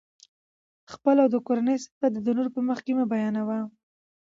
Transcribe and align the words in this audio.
خپل 0.93 1.15
او 1.23 1.27
د 1.33 1.35
کورنۍ 1.47 1.77
صفت 1.85 2.09
دي 2.13 2.21
د 2.23 2.29
نورو 2.37 2.49
په 2.55 2.61
مخکي 2.69 2.93
مه 2.99 3.05
بیانوئ! 3.11 3.61